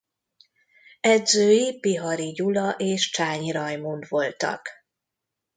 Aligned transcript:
Edzői 0.99 1.79
Bihari 1.79 2.31
Gyula 2.31 2.71
és 2.71 3.09
Csányi 3.09 3.51
Rajmund 3.51 4.05
voltak. 4.09 4.67